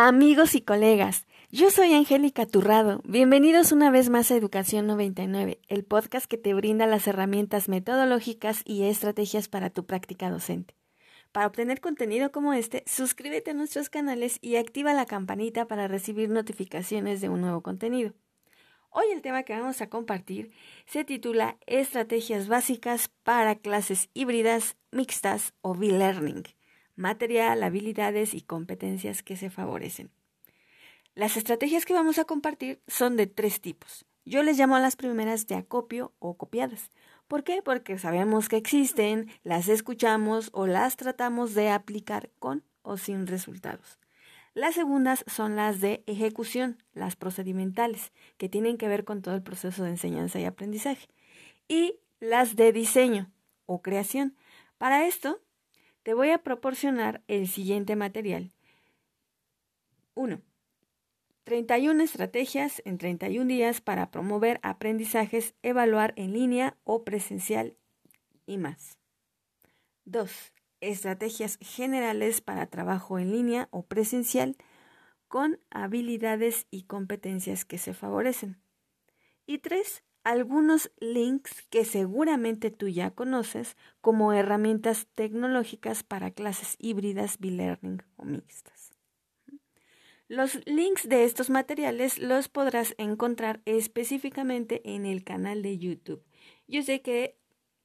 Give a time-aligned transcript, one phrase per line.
[0.00, 3.00] Amigos y colegas, yo soy Angélica Turrado.
[3.02, 8.62] Bienvenidos una vez más a Educación 99, el podcast que te brinda las herramientas metodológicas
[8.64, 10.76] y estrategias para tu práctica docente.
[11.32, 16.28] Para obtener contenido como este, suscríbete a nuestros canales y activa la campanita para recibir
[16.28, 18.14] notificaciones de un nuevo contenido.
[18.90, 20.52] Hoy el tema que vamos a compartir
[20.86, 26.44] se titula Estrategias básicas para clases híbridas, mixtas o B-Learning
[26.98, 30.10] material, habilidades y competencias que se favorecen.
[31.14, 34.04] Las estrategias que vamos a compartir son de tres tipos.
[34.24, 36.90] Yo les llamo a las primeras de acopio o copiadas.
[37.28, 37.62] ¿Por qué?
[37.62, 43.98] Porque sabemos que existen, las escuchamos o las tratamos de aplicar con o sin resultados.
[44.54, 49.42] Las segundas son las de ejecución, las procedimentales, que tienen que ver con todo el
[49.42, 51.08] proceso de enseñanza y aprendizaje.
[51.68, 53.30] Y las de diseño
[53.66, 54.36] o creación.
[54.78, 55.40] Para esto
[56.08, 58.50] te voy a proporcionar el siguiente material.
[60.14, 60.40] 1.
[61.44, 67.76] 31 estrategias en 31 días para promover aprendizajes, evaluar en línea o presencial
[68.46, 68.96] y más.
[70.06, 70.54] 2.
[70.80, 74.56] Estrategias generales para trabajo en línea o presencial
[75.26, 78.56] con habilidades y competencias que se favorecen.
[79.44, 87.38] Y 3 algunos links que seguramente tú ya conoces como herramientas tecnológicas para clases híbridas,
[87.38, 88.90] B-Learning o mixtas.
[90.28, 96.22] Los links de estos materiales los podrás encontrar específicamente en el canal de YouTube.
[96.66, 97.38] Yo sé que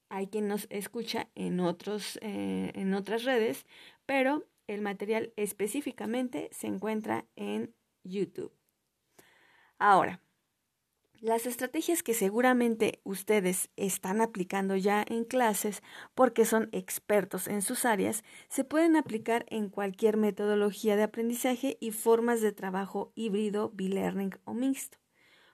[0.09, 3.65] hay quien nos escucha en, otros, eh, en otras redes,
[4.05, 8.51] pero el material específicamente se encuentra en YouTube.
[9.79, 10.19] Ahora,
[11.23, 15.81] las estrategias que seguramente ustedes están aplicando ya en clases
[16.15, 21.91] porque son expertos en sus áreas se pueden aplicar en cualquier metodología de aprendizaje y
[21.91, 24.97] formas de trabajo híbrido, b-learning o mixto.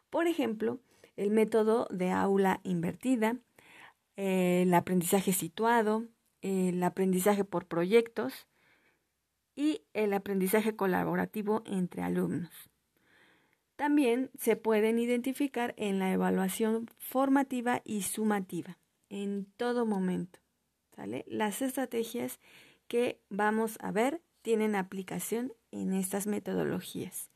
[0.10, 0.80] Por ejemplo,
[1.18, 3.38] el método de aula invertida,
[4.16, 6.08] el aprendizaje situado,
[6.42, 8.48] el aprendizaje por proyectos
[9.56, 12.50] y el aprendizaje colaborativo entre alumnos.
[13.80, 20.40] También se pueden identificar en la evaluación formativa y sumativa, en todo momento.
[20.98, 21.24] ¿sale?
[21.30, 22.42] Las estrategias
[22.90, 27.30] que vamos a ver tienen aplicación en estas metodologías.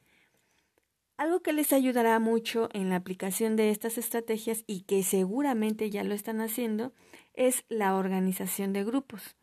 [1.16, 6.04] Algo que les ayudará mucho en la aplicación de estas estrategias y que seguramente ya
[6.04, 6.92] lo están haciendo
[7.34, 9.38] es la organización de grupos.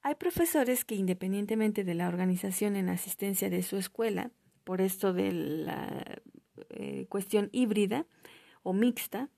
[0.00, 4.30] Hay profesores que independientemente de la organización en asistencia de su escuela,
[4.64, 6.20] por esto de la
[6.70, 8.06] eh, cuestión híbrida
[8.62, 9.28] o mixta,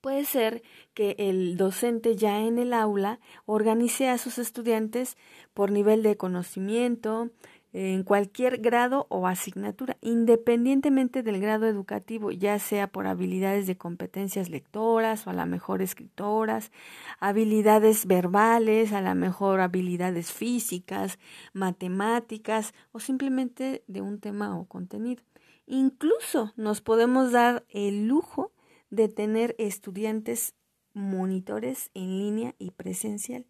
[0.00, 5.16] puede ser que el docente ya en el aula organice a sus estudiantes
[5.54, 7.30] por nivel de conocimiento,
[7.74, 14.48] en cualquier grado o asignatura, independientemente del grado educativo, ya sea por habilidades de competencias
[14.48, 16.70] lectoras o a la mejor escritoras,
[17.18, 21.18] habilidades verbales, a la mejor habilidades físicas,
[21.52, 25.24] matemáticas o simplemente de un tema o contenido.
[25.66, 28.52] Incluso nos podemos dar el lujo
[28.90, 30.54] de tener estudiantes
[30.92, 33.46] monitores en línea y presencial.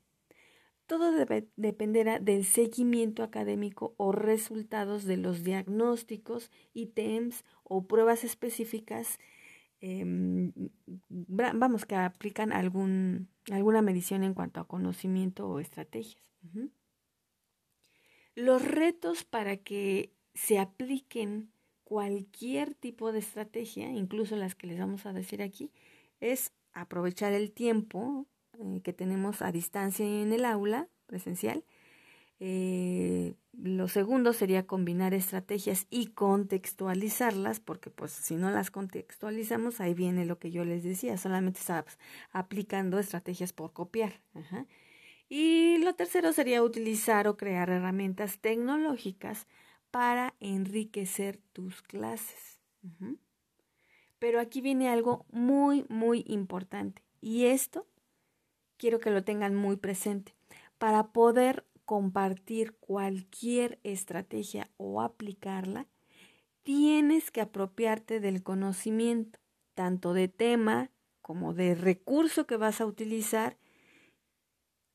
[0.86, 1.12] Todo
[1.56, 9.18] dependerá del seguimiento académico o resultados de los diagnósticos, ítems o pruebas específicas,
[9.80, 10.52] em,
[11.08, 16.22] vamos, que aplican algún, alguna medición en cuanto a conocimiento o estrategias.
[18.34, 21.53] Los retos para que se apliquen
[21.94, 25.70] cualquier tipo de estrategia, incluso las que les vamos a decir aquí,
[26.18, 28.26] es aprovechar el tiempo
[28.58, 31.62] eh, que tenemos a distancia en el aula presencial.
[32.40, 39.94] Eh, lo segundo sería combinar estrategias y contextualizarlas, porque pues si no las contextualizamos, ahí
[39.94, 41.96] viene lo que yo les decía, solamente estás
[42.32, 44.20] aplicando estrategias por copiar.
[45.28, 49.46] Y lo tercero sería utilizar o crear herramientas tecnológicas
[49.94, 52.58] para enriquecer tus clases.
[54.18, 57.04] Pero aquí viene algo muy, muy importante.
[57.20, 57.86] Y esto
[58.76, 60.34] quiero que lo tengan muy presente.
[60.78, 65.86] Para poder compartir cualquier estrategia o aplicarla,
[66.64, 69.38] tienes que apropiarte del conocimiento,
[69.74, 70.90] tanto de tema
[71.22, 73.58] como de recurso que vas a utilizar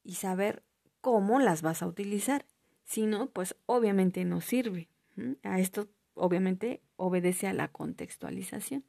[0.04, 0.62] y saber
[1.00, 2.46] cómo las vas a utilizar.
[2.90, 4.90] Si no, pues obviamente no sirve.
[5.44, 8.84] A esto obviamente obedece a la contextualización.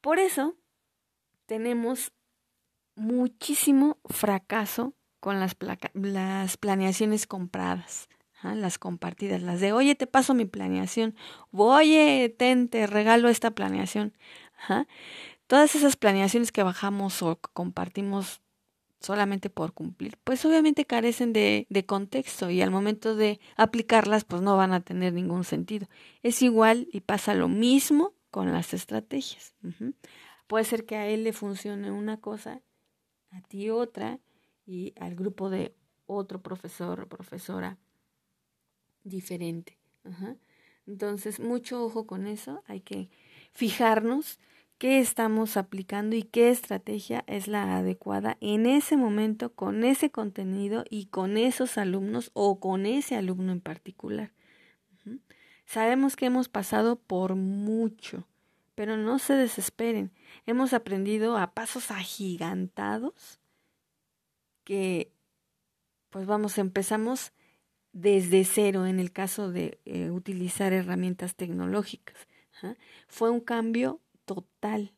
[0.00, 0.56] Por eso
[1.44, 2.12] tenemos
[2.94, 5.54] muchísimo fracaso con las,
[5.92, 8.08] las planeaciones compradas.
[8.42, 11.14] las compartidas, las de, oye, te paso mi planeación,
[11.50, 14.14] oye, te regalo esta planeación.
[15.46, 18.40] Todas esas planeaciones que bajamos o compartimos
[19.06, 24.42] solamente por cumplir, pues obviamente carecen de, de, contexto y al momento de aplicarlas, pues
[24.42, 25.88] no van a tener ningún sentido.
[26.22, 29.54] Es igual y pasa lo mismo con las estrategias.
[30.46, 32.60] Puede ser que a él le funcione una cosa,
[33.30, 34.20] a ti otra
[34.66, 35.74] y al grupo de
[36.06, 37.78] otro profesor o profesora
[39.04, 39.78] diferente.
[40.86, 43.08] Entonces, mucho ojo con eso, hay que
[43.52, 44.38] fijarnos
[44.78, 50.84] qué estamos aplicando y qué estrategia es la adecuada en ese momento con ese contenido
[50.90, 54.32] y con esos alumnos o con ese alumno en particular.
[55.64, 58.28] Sabemos que hemos pasado por mucho,
[58.76, 60.12] pero no se desesperen.
[60.46, 63.40] Hemos aprendido a pasos agigantados
[64.62, 65.10] que,
[66.10, 67.32] pues vamos, empezamos
[67.92, 72.28] desde cero en el caso de eh, utilizar herramientas tecnológicas.
[73.08, 74.92] Fue un cambio total.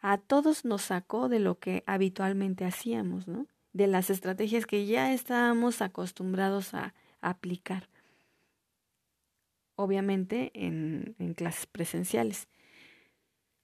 [0.00, 3.46] A todos nos sacó de lo que habitualmente hacíamos, ¿no?
[3.72, 7.88] De las estrategias que ya estábamos acostumbrados a, aplicar.
[9.76, 12.48] Obviamente en, en clases presenciales.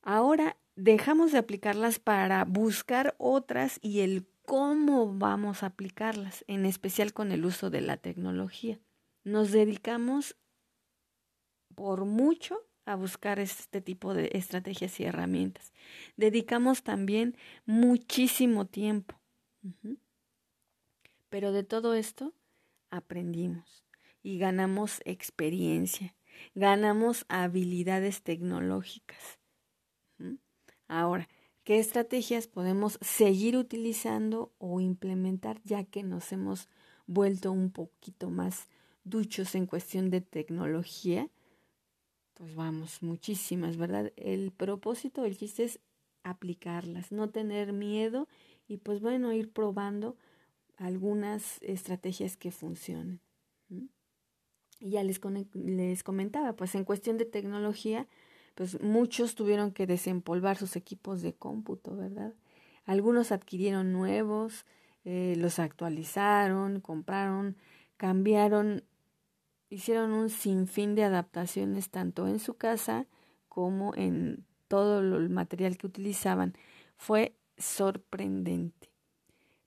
[0.01, 7.13] Ahora dejamos de aplicarlas para buscar otras y el cómo vamos a aplicarlas, en especial
[7.13, 8.81] con el uso de la tecnología.
[9.25, 10.37] Nos dedicamos
[11.75, 15.73] por mucho a buscar este tipo de estrategias y herramientas.
[16.17, 19.15] Dedicamos también muchísimo tiempo.
[21.29, 22.35] Pero de todo esto
[22.91, 23.85] aprendimos
[24.23, 26.15] y ganamos experiencia,
[26.55, 29.39] ganamos habilidades tecnológicas.
[30.89, 31.29] Ahora,
[31.63, 36.69] qué estrategias podemos seguir utilizando o implementar ya que nos hemos
[37.07, 38.69] vuelto un poquito más
[39.05, 41.29] duchos en cuestión de tecnología.
[42.41, 44.15] Pues vamos, muchísimas, ¿verdad?
[44.17, 45.79] El propósito, el chiste es
[46.23, 48.29] aplicarlas, no tener miedo
[48.67, 50.17] y pues bueno, ir probando
[50.79, 53.21] algunas estrategias que funcionen.
[53.69, 53.91] Y
[54.93, 55.21] ya les,
[55.53, 58.09] les comentaba, pues en cuestión de tecnología,
[58.55, 62.33] pues muchos tuvieron que desempolvar sus equipos de cómputo, ¿verdad?
[62.87, 64.65] Algunos adquirieron nuevos,
[65.05, 67.59] eh, los actualizaron, compraron,
[67.99, 68.83] cambiaron,
[69.71, 73.07] hicieron un sinfín de adaptaciones tanto en su casa
[73.49, 76.55] como en todo el material que utilizaban.
[76.97, 78.91] Fue sorprendente.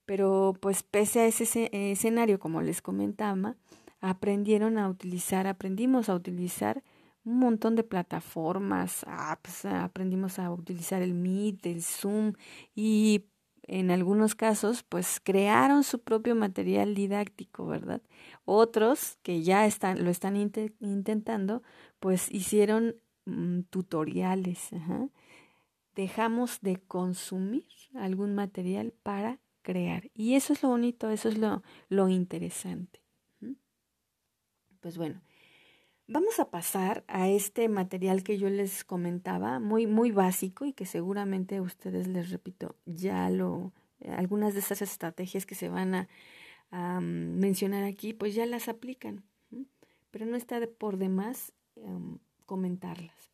[0.05, 3.55] Pero pues pese a ese escenario, como les comentaba,
[4.01, 6.83] aprendieron a utilizar, aprendimos a utilizar
[7.23, 12.33] un montón de plataformas, apps, aprendimos a utilizar el Meet, el Zoom
[12.75, 13.25] y
[13.65, 18.01] en algunos casos pues crearon su propio material didáctico, ¿verdad?
[18.45, 21.63] Otros que ya están, lo están intentando
[21.99, 22.95] pues hicieron
[23.25, 24.69] mm, tutoriales.
[25.95, 30.09] Dejamos de consumir algún material para crear.
[30.13, 33.01] Y eso es lo bonito, eso es lo, lo interesante.
[34.81, 35.21] Pues bueno,
[36.05, 40.85] Vamos a pasar a este material que yo les comentaba, muy, muy básico y que
[40.85, 43.71] seguramente ustedes, les repito, ya lo,
[44.17, 46.09] algunas de esas estrategias que se van a,
[47.01, 49.23] mencionar aquí, pues ya las aplican,
[50.11, 53.31] pero no está por demás em, comentarlas.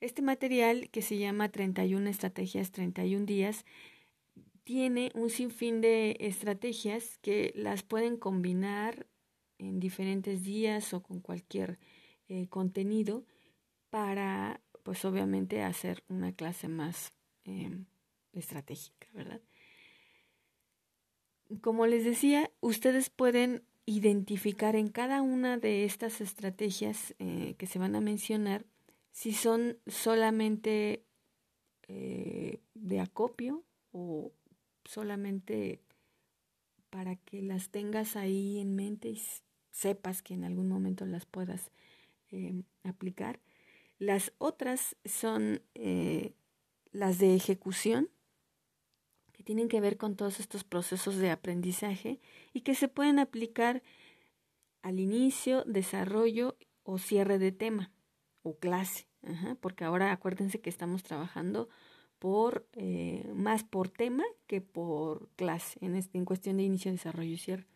[0.00, 3.64] Este material que se llama 31 estrategias, 31 días,
[4.64, 9.06] tiene un sinfín de estrategias que las pueden combinar
[9.58, 11.78] en diferentes días o con cualquier
[12.28, 13.24] eh, contenido
[13.90, 17.12] para, pues obviamente, hacer una clase más
[17.44, 17.84] em,
[18.32, 19.40] estratégica, ¿verdad?
[21.60, 27.78] Como les decía, ustedes pueden identificar en cada una de estas estrategias eh, que se
[27.78, 28.64] van a mencionar
[29.10, 31.04] si son solamente
[31.88, 34.32] eh, de acopio o
[34.84, 35.80] solamente
[36.90, 39.20] para que las tengas ahí en mente y
[39.70, 41.70] sepas que en algún momento las puedas
[42.30, 43.40] eh, aplicar.
[43.98, 45.62] Las otras son
[46.92, 48.08] las de ejecución,
[49.42, 52.20] tienen que ver con todos estos procesos de aprendizaje
[52.52, 53.82] y que se pueden aplicar
[54.82, 57.92] al inicio, desarrollo o cierre de tema
[58.42, 59.06] o clase,
[59.60, 61.68] porque ahora acuérdense que estamos trabajando
[62.18, 67.32] por eh, más por tema que por clase en, este, en cuestión de inicio, desarrollo
[67.32, 67.66] y cierre.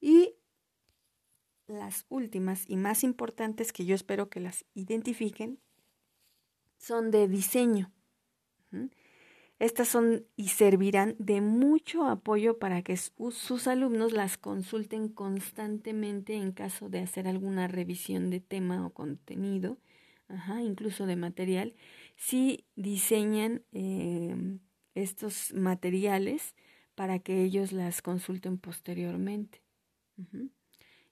[0.00, 0.34] Y
[1.66, 5.60] las últimas y más importantes que yo espero que las identifiquen
[6.78, 7.92] son de diseño.
[9.60, 16.52] Estas son y servirán de mucho apoyo para que sus alumnos las consulten constantemente en
[16.52, 19.76] caso de hacer alguna revisión de tema o contenido,
[20.62, 21.74] incluso de material,
[22.16, 24.60] si diseñan em,
[24.94, 26.54] estos materiales
[26.94, 29.60] para que ellos las consulten posteriormente.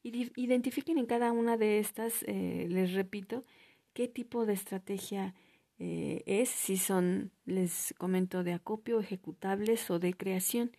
[0.02, 3.44] Identifiquen en cada una de estas, eh, les repito,
[3.92, 5.34] qué tipo de estrategia
[5.78, 10.72] eh, es si son, les comento, de acopio, ejecutables o de creación.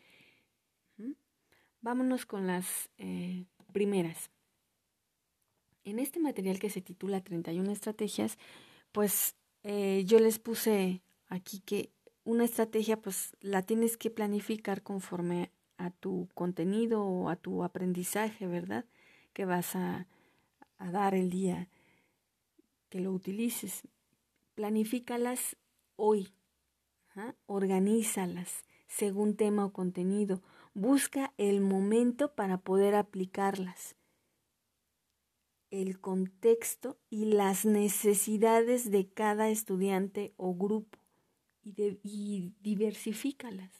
[1.82, 4.29] Vámonos con las eh, primeras.
[5.86, 8.38] En este material que se titula 31 estrategias,
[8.91, 11.91] pues eh, yo les puse aquí que
[12.25, 18.46] una estrategia pues la tienes que planificar conforme a tu contenido o a tu aprendizaje,
[18.46, 18.86] ¿verdad?
[19.32, 20.08] Que vas a,
[20.77, 21.70] a dar el día
[22.89, 23.84] que lo utilices
[24.60, 25.56] planifícalas
[25.96, 26.34] hoy,
[27.46, 30.42] organízalas según tema o contenido,
[30.74, 33.96] busca el momento para poder aplicarlas,
[35.72, 41.00] el contexto y las necesidades de cada estudiante o grupo.
[41.63, 43.72] Y, diversifícalas.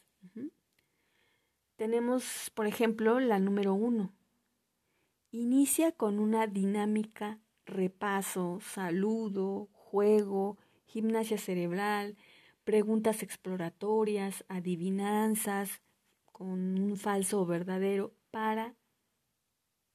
[1.76, 4.14] Tenemos, por ejemplo, la número uno.
[5.32, 10.58] Inicia con una dinámica, repaso, saludo, juego,
[10.90, 12.18] gimnasia cerebral,
[12.64, 15.82] preguntas exploratorias, adivinanzas
[16.32, 18.76] con un falso o verdadero para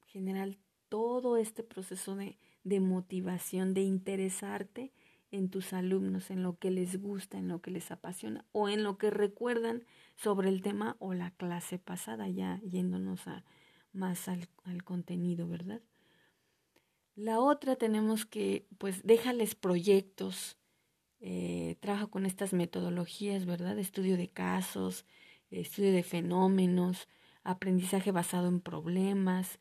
[0.07, 0.57] generar
[0.89, 4.93] todo este proceso de, de motivación, de interesarte
[5.33, 8.85] en tus alumnos, en lo que les gusta, en lo que les apasiona o en
[8.85, 9.85] lo que recuerdan
[10.15, 13.45] sobre el tema o la clase pasada, ya yéndonos a,
[13.93, 15.83] más al, al contenido, ¿verdad?
[17.17, 20.57] La otra tenemos que, pues, déjales proyectos,
[21.27, 23.79] eh, trabaja con estas metodologías, ¿verdad?
[23.79, 25.07] Estudio de casos,
[25.51, 27.09] estudio de fenómenos,
[27.45, 29.59] aprendizaje basado en problemas.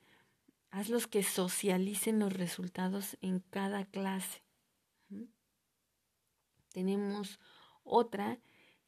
[0.72, 4.44] Hazlos que socialicen los resultados en cada clase.
[6.74, 7.40] Tenemos
[7.86, 8.40] otra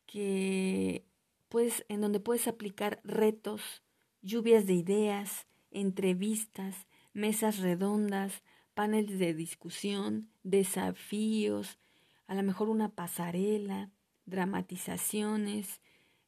[0.06, 1.06] que
[1.48, 3.84] pues en donde puedes aplicar retos,
[4.22, 11.80] lluvias de ideas, entrevistas, mesas redondas, paneles de discusión, desafíos,
[12.28, 13.92] a lo mejor una pasarela,
[14.26, 15.82] dramatizaciones,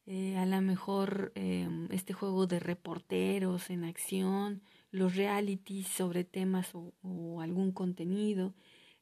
[0.06, 4.62] eh, a lo mejor em, este juego de reporteros en acción,
[4.92, 8.54] los realities sobre temas o, algún contenido.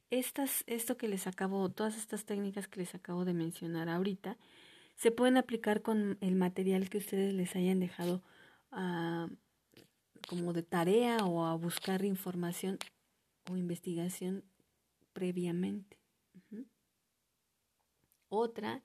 [0.10, 4.38] Estas, esto que les acabo, todas estas técnicas que les acabo de mencionar ahorita,
[4.96, 8.24] se pueden aplicar con el material que ustedes les hayan dejado
[8.72, 9.28] ah,
[10.28, 12.80] como de tarea o a buscar información
[13.52, 14.44] o investigación
[15.14, 16.05] previamente.
[18.36, 18.84] Otra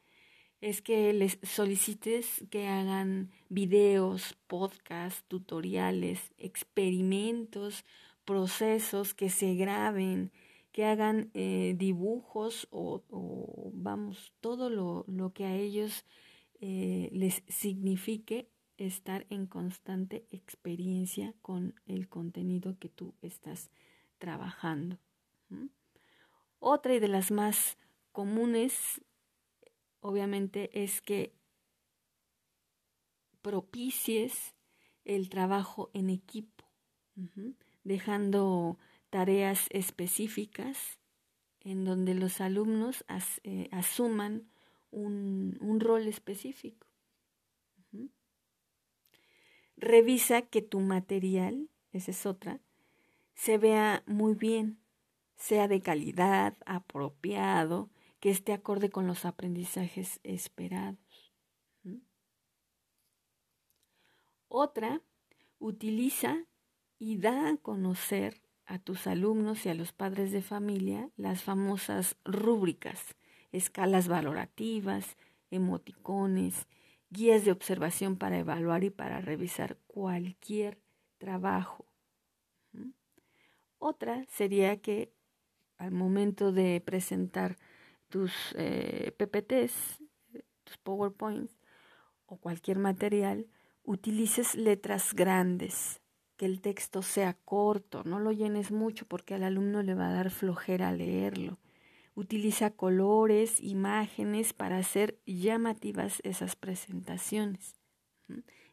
[0.61, 7.85] es que les solicites que hagan videos, podcasts, tutoriales, experimentos,
[8.25, 10.31] procesos, que se graben,
[10.71, 13.03] que hagan eh, dibujos o,
[13.73, 16.05] vamos, todo lo, lo, que a ellos
[16.61, 23.71] eh, les signifique estar en constante experiencia con el contenido que tú estás
[24.19, 24.99] trabajando.
[26.61, 27.79] Otra y de las más
[28.13, 29.01] comunes
[30.01, 31.35] obviamente es que
[33.43, 34.55] propicies
[35.05, 36.65] el trabajo en equipo,
[37.85, 38.79] dejando
[39.11, 40.99] tareas específicas
[41.63, 43.05] en donde los alumnos
[43.43, 44.49] eh, asuman
[44.91, 46.87] un, un, rol específico.
[49.77, 52.61] Revisa que tu material, esa es otra,
[53.35, 54.79] se vea muy bien,
[55.37, 57.89] sea de calidad, apropiado,
[58.21, 61.33] que esté acorde con los aprendizajes esperados.
[64.49, 65.01] Otra,
[65.59, 66.45] utiliza
[66.99, 72.17] y da a conocer a tus alumnos y a los padres de familia las famosas
[72.25, 73.17] rúbricas,
[73.53, 75.17] escalas valorativas,
[75.51, 76.67] emoticones,
[77.11, 80.79] guías de observación para evaluar y para revisar cualquier
[81.19, 81.87] trabajo.
[83.79, 85.13] Otra sería que
[85.79, 87.57] al momento de presentar
[88.11, 90.03] tus eh, PPTs,
[90.65, 91.57] tus PowerPoints
[92.27, 93.47] o cualquier material,
[93.83, 96.01] utilices letras grandes,
[96.37, 100.13] que el texto sea corto, no lo llenes mucho porque al alumno le va a
[100.13, 101.59] dar flojera leerlo.
[102.15, 107.81] Utiliza colores, imágenes para hacer llamativas esas presentaciones.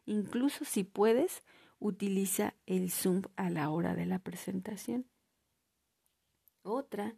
[0.04, 1.42] Incluso si puedes,
[1.78, 5.06] utiliza el Zoom a la hora de la presentación.
[6.62, 7.16] Otra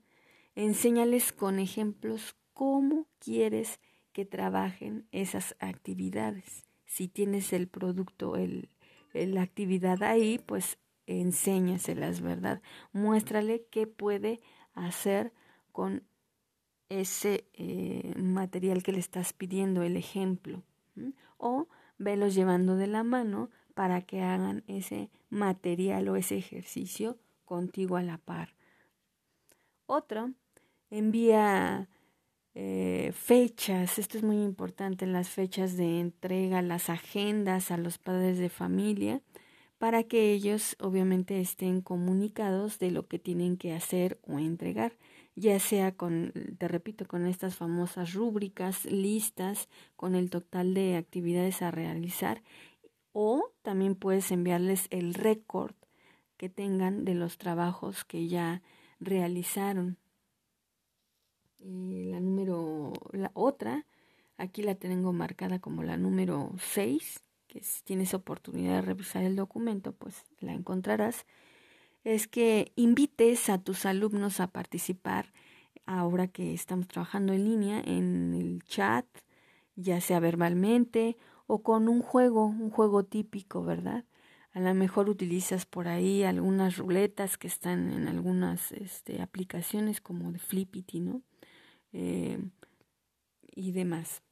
[0.54, 3.80] Enséñales con ejemplos cómo quieres
[4.12, 6.64] que trabajen esas actividades.
[6.84, 8.68] Si tienes el producto, el,
[9.12, 12.62] la actividad ahí, pues enséñaselas, ¿verdad?
[12.92, 14.40] Muéstrale qué puede
[14.74, 15.32] hacer
[15.72, 16.04] con
[16.88, 20.62] ese eh, material que le estás pidiendo, el ejemplo.
[21.38, 27.96] O velos llevando de la mano para que hagan ese material o ese ejercicio contigo
[27.96, 28.54] a la par.
[29.92, 30.30] Otro,
[30.88, 31.88] envía
[32.54, 38.38] eh, fechas, esto es muy importante, las fechas de entrega, las agendas a los padres
[38.38, 39.20] de familia,
[39.78, 44.92] para que ellos obviamente estén comunicados de lo que tienen que hacer o entregar,
[45.34, 51.62] ya sea con, te repito, con estas famosas rúbricas, listas, con el total de actividades
[51.62, 52.44] a realizar,
[53.12, 55.74] o también puedes enviarles el récord
[56.36, 58.62] que tengan de los trabajos que ya
[59.00, 59.98] realizaron.
[61.58, 63.86] Y la número, la otra,
[64.36, 69.36] aquí la tengo marcada como la número 6, que si tienes oportunidad de revisar el
[69.36, 71.26] documento, pues la encontrarás,
[72.04, 75.32] es que invites a tus alumnos a participar
[75.84, 79.04] ahora que estamos trabajando en línea en el chat,
[79.76, 81.16] ya sea verbalmente
[81.46, 84.04] o con un juego, un juego típico, ¿verdad?
[84.52, 90.32] A lo mejor utilizas por ahí algunas ruletas que están en algunas este, aplicaciones como
[90.32, 91.22] de Flippity, ¿no?
[91.92, 92.38] Eh,
[93.54, 94.22] y demás.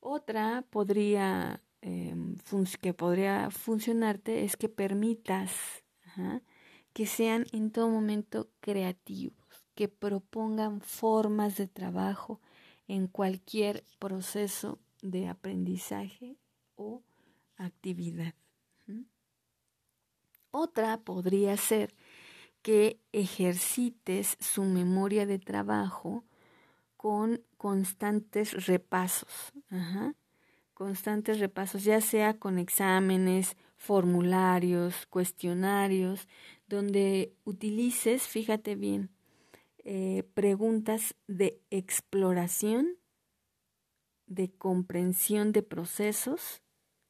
[0.00, 2.14] Otra podría eh,
[2.80, 5.52] que podría funcionarte es que permitas
[6.92, 12.40] que sean en todo momento creativos, que propongan formas de trabajo
[12.88, 16.36] en cualquier proceso de aprendizaje
[16.74, 17.02] o
[17.56, 18.34] actividad.
[20.50, 21.94] Otra podría ser
[22.62, 26.24] que ejercites su memoria de trabajo
[26.96, 29.52] con constantes repasos,
[30.74, 36.28] constantes repasos, ya sea con exámenes, formularios, cuestionarios,
[36.68, 39.10] donde utilices, fíjate bien,
[39.84, 43.00] eh, preguntas de exploración
[44.30, 46.62] de comprensión de procesos,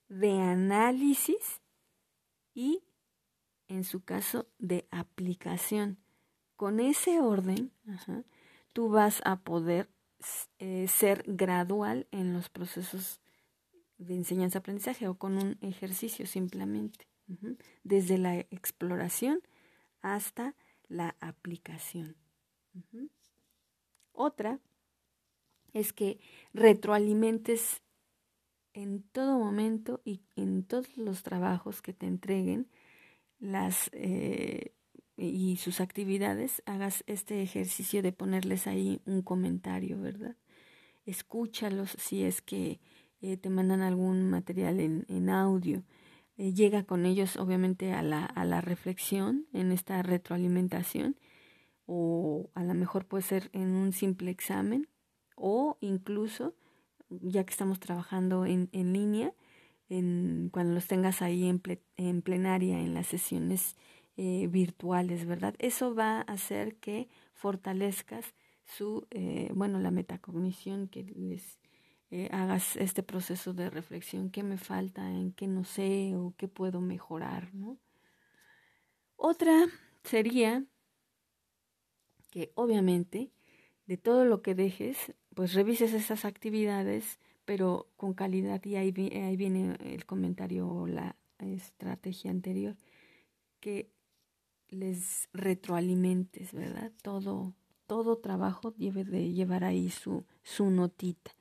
[0.09, 1.61] de análisis
[2.55, 2.83] y,
[3.71, 5.97] en su caso, de aplicación.
[6.57, 7.73] Con ese orden,
[8.73, 9.89] tú vas a poder
[10.59, 13.21] eh, ser gradual en los procesos
[13.97, 17.07] de enseñanza-aprendizaje o con un ejercicio simplemente,
[17.85, 19.41] desde la exploración
[20.03, 20.57] hasta
[20.89, 22.17] la aplicación.
[24.13, 24.59] Otra
[25.73, 26.19] es que
[26.53, 27.83] retroalimentes
[28.73, 32.69] en todo momento y en todos los trabajos que te entreguen
[33.41, 34.73] las eh,
[35.17, 40.37] y sus actividades, hagas este ejercicio de ponerles ahí un comentario, ¿verdad?
[41.05, 42.81] Escúchalos si es que
[43.21, 45.83] eh, te mandan algún material en, en audio.
[46.39, 51.17] Eh, llega con ellos obviamente a la, a la reflexión en esta retroalimentación
[51.85, 54.89] o a lo mejor puede ser en un simple examen
[55.37, 56.55] o incluso,
[57.11, 59.35] ya que estamos trabajando en, en línea,
[59.91, 61.61] cuando los tengas ahí en,
[61.97, 63.77] en plenaria, en las sesiones
[64.17, 65.55] eh, virtuales, ¿verdad?
[65.59, 71.59] Eso va a hacer que fortalezcas su, eh, bueno, la metacognición, que les
[72.13, 76.47] eh, hagas este proceso de reflexión, qué me falta, en qué no sé o qué
[76.47, 77.77] puedo mejorar, ¿no?
[79.17, 79.67] Otra
[80.05, 80.65] sería
[82.31, 83.33] que obviamente
[83.87, 87.19] de todo lo que dejes, pues revises esas actividades,
[87.51, 92.77] pero con calidad y ahí, viene el comentario o la estrategia anterior,
[93.59, 93.91] que
[94.69, 96.93] les retroalimentes, ¿verdad?
[97.03, 97.57] Todo,
[97.89, 101.33] todo trabajo debe de llevar ahí su, su notita.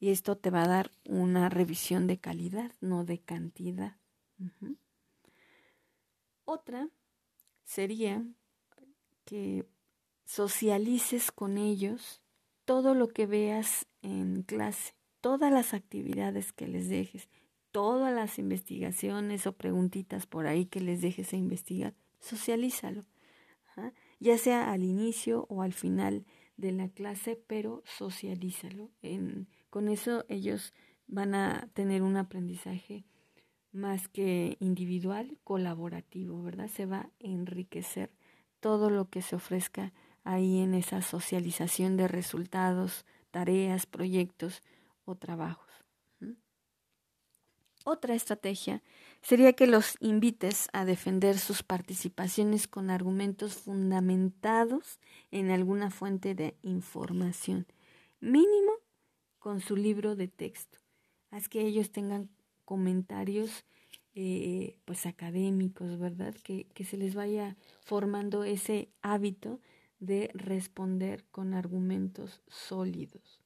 [0.00, 3.96] Y esto te va a dar una revisión de calidad, no de cantidad.
[6.44, 6.88] Otra
[7.62, 8.26] sería
[9.24, 9.68] que
[10.24, 12.22] socialices con ellos
[12.64, 17.30] todo lo que veas en clase, todas las actividades que les dejes,
[17.72, 23.06] todas las investigaciones o preguntitas por ahí que les dejes a investigar, socialízalo,
[24.20, 26.26] ya sea al inicio o al final
[26.58, 28.90] de la clase, pero socialízalo.
[29.70, 30.74] con eso ellos
[31.06, 33.06] van a tener un aprendizaje
[33.72, 36.68] más que individual, colaborativo, ¿verdad?
[36.68, 38.10] Se va a enriquecer
[38.60, 44.62] todo lo que se ofrezca ahí en esa socialización de resultados, tareas, proyectos
[45.04, 45.74] o trabajos.
[47.86, 48.82] Otra estrategia
[49.20, 56.56] sería que los invites a defender sus participaciones con argumentos fundamentados en alguna fuente de
[56.62, 57.66] información,
[58.20, 58.72] mínimo
[59.38, 60.78] con su libro de texto.
[61.30, 62.30] Haz que ellos tengan
[62.64, 63.66] comentarios
[64.14, 66.34] eh, pues académicos, ¿verdad?
[66.42, 69.60] Que, que se les vaya formando ese hábito
[70.00, 73.43] de responder con argumentos sólidos.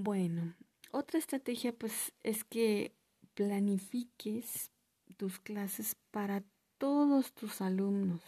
[0.00, 0.54] Bueno,
[0.92, 2.94] otra estrategia pues es que
[3.34, 4.70] planifiques
[5.16, 6.44] tus clases para
[6.78, 8.22] todos tus alumnos,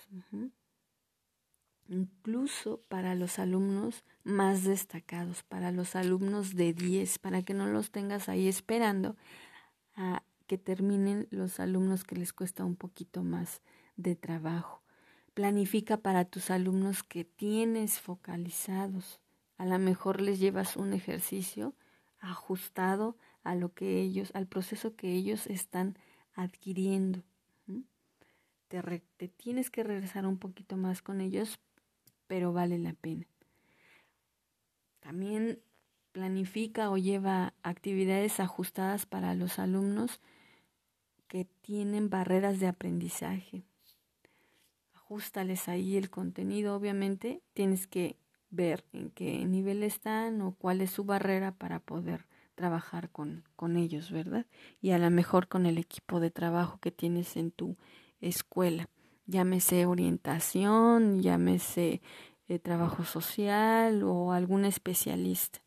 [1.86, 7.92] incluso para los alumnos más destacados, para los alumnos de 10, para que no los
[7.92, 9.14] tengas ahí esperando
[9.94, 13.62] a que terminen los alumnos que les cuesta un poquito más
[13.96, 14.82] de trabajo.
[15.34, 19.20] Planifica para tus alumnos que tienes focalizados.
[19.60, 21.74] A lo mejor les llevas un ejercicio
[22.18, 25.98] ajustado a lo que ellos, al proceso que ellos están
[26.32, 27.22] adquiriendo.
[28.68, 28.80] Te,
[29.18, 31.60] te tienes que regresar un poquito más con ellos,
[32.26, 33.26] pero vale la pena.
[35.00, 35.60] También
[36.12, 40.20] planifica o lleva actividades ajustadas para los alumnos
[41.28, 43.62] que tienen barreras de aprendizaje.
[44.94, 48.16] Ajustales ahí el contenido, obviamente tienes que
[48.50, 53.76] ver en qué nivel están o cuál es su barrera para poder trabajar con, con
[53.76, 54.46] ellos, ¿verdad?
[54.80, 57.76] Y a lo mejor con el equipo de trabajo que tienes en tu
[58.20, 58.88] escuela.
[59.26, 62.02] Llámese orientación, llámese
[62.48, 65.60] eh, trabajo social o algún especialista.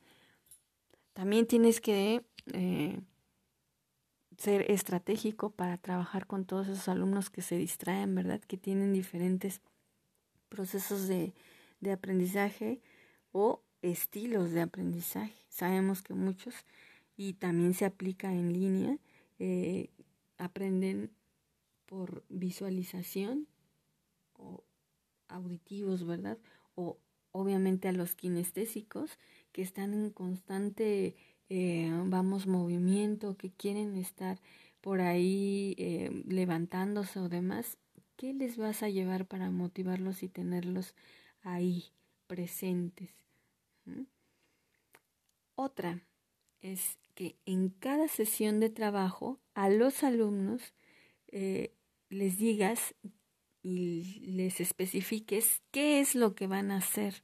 [1.14, 3.00] También tienes que eh,
[4.38, 8.42] ser estratégico para trabajar con todos esos alumnos que se distraen, ¿verdad?
[8.42, 9.62] Que tienen diferentes
[10.50, 11.34] procesos de,
[11.84, 12.82] de aprendizaje
[13.32, 15.46] o estilos de aprendizaje.
[15.50, 16.56] Sabemos que muchos,
[17.16, 18.98] y también se aplica en línea,
[19.40, 19.90] eh,
[20.38, 21.12] aprenden
[21.86, 23.48] por visualización
[24.34, 24.64] o
[25.28, 26.38] auditivos, ¿verdad?
[26.76, 26.98] O
[27.32, 29.20] obviamente a los kinestésicos
[29.52, 31.16] que están en constante,
[31.50, 34.40] eh, vamos, movimiento, que quieren estar
[34.82, 37.78] por ahí eh, levantándose o demás,
[38.18, 40.94] ¿qué les vas a llevar para motivarlos y tenerlos
[41.44, 41.92] ahí
[42.28, 43.12] presentes?
[45.56, 46.02] Otra
[46.62, 50.74] es que en cada sesión de trabajo a los alumnos
[51.28, 51.76] eh,
[52.10, 52.96] les digas
[53.62, 57.24] y les especifiques qué es lo que van a hacer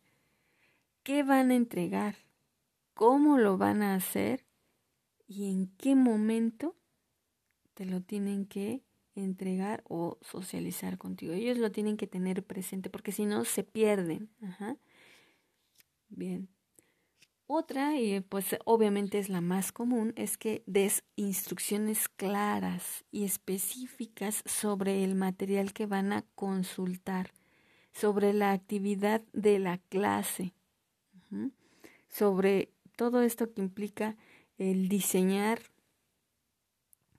[1.09, 2.17] qué van a entregar,
[2.93, 4.45] cómo lo van a hacer
[5.27, 6.75] y en qué momento
[7.73, 8.83] te lo tienen que
[9.15, 11.33] entregar o socializar contigo.
[11.33, 14.29] Ellos lo tienen que tener presente porque si no se pierden.
[16.09, 16.49] Bien.
[17.47, 24.43] Otra, y pues obviamente es la más común, es que des instrucciones claras y específicas
[24.45, 27.33] sobre el material que van a consultar,
[27.91, 30.53] sobre la actividad de la clase
[32.09, 34.17] sobre todo esto que implica
[34.57, 35.61] el diseñar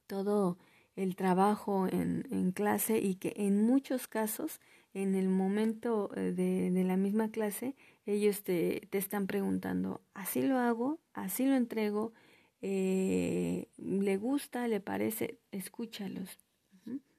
[0.07, 0.59] todo
[1.03, 4.61] el trabajo en, en, clase y que en muchos casos,
[4.93, 10.43] en el momento eh, de, de la misma clase, ellos te, te, están preguntando, así
[10.43, 12.13] lo hago, así lo entrego,
[12.61, 16.39] eh, le gusta, le parece, escúchalos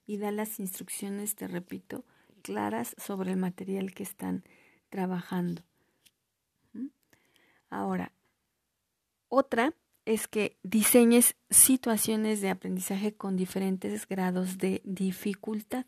[0.05, 2.03] y da las instrucciones, te repito,
[2.41, 4.43] claras sobre el material que están
[4.89, 5.63] trabajando.
[7.69, 8.11] Ahora,
[9.29, 9.73] otra
[10.05, 15.85] es que diseñes situaciones de aprendizaje con diferentes grados de dificultad,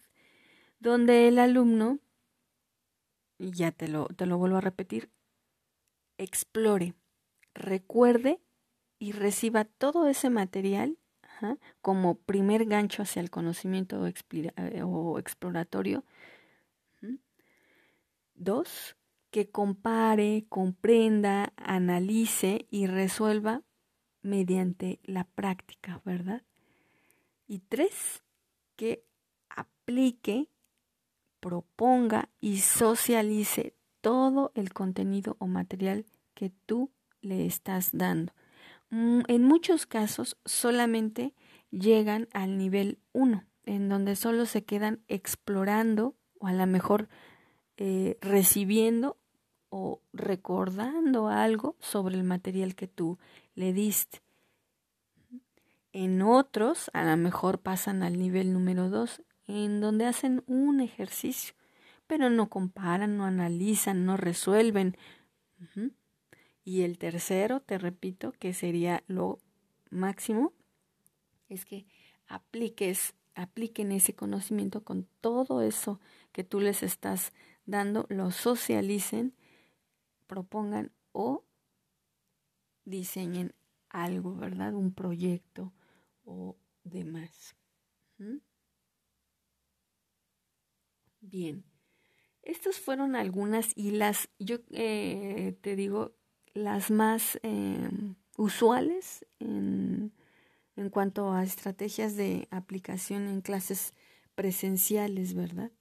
[0.80, 2.00] donde el alumno,
[3.38, 5.10] y ya te lo, te lo vuelvo a repetir,
[6.18, 6.94] explore,
[7.54, 8.40] recuerde
[9.00, 10.98] y reciba todo ese material
[11.82, 16.06] como primer gancho hacia el conocimiento o, eh, exploratorio.
[18.36, 18.96] Dos,
[19.30, 23.62] que compare, comprenda, analice y resuelva
[24.24, 26.42] mediante la práctica, ¿verdad?
[27.48, 28.24] Y tres,
[28.76, 29.04] que
[29.50, 30.48] aplique,
[31.40, 36.90] proponga y socialice todo el contenido o material que tú
[37.22, 38.34] le estás dando.
[38.90, 41.34] Mm, en muchos casos solamente
[41.72, 47.10] llegan al nivel 1, en donde solo se quedan explorando o a lo mejor
[47.78, 49.18] eh, recibiendo
[49.70, 53.18] o recordando algo sobre el material que tú
[53.56, 54.22] le diste.
[55.92, 61.54] En otros, a lo mejor pasan al nivel número dos, en donde hacen un ejercicio,
[62.08, 64.98] pero no comparan, no analizan, no resuelven.
[66.64, 69.40] Y el tercero, te repito, que sería lo
[69.92, 70.54] máximo,
[71.48, 71.86] es que
[72.28, 76.00] apliques, apliquen ese conocimiento con todo eso
[76.32, 77.34] que tú les estás
[77.66, 79.36] dando, lo socialicen
[80.28, 81.44] propongan o
[82.86, 83.54] diseñen
[83.90, 84.74] algo, ¿verdad?
[84.74, 85.74] Un proyecto
[86.26, 87.56] o demás.
[91.22, 91.64] Bien,
[92.42, 96.16] estas fueron algunas y las, yo eh, te digo,
[96.54, 100.14] las más em, usuales en,
[100.76, 103.94] en cuanto a estrategias de aplicación en clases
[104.36, 105.72] presenciales, ¿verdad?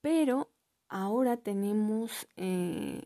[0.00, 0.50] Pero
[0.88, 3.02] ahora tenemos eh,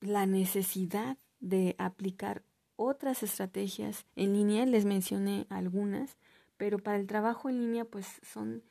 [0.00, 2.42] la necesidad de aplicar
[2.76, 6.16] otras estrategias en línea, les mencioné algunas,
[6.56, 8.62] pero para el trabajo en línea pues son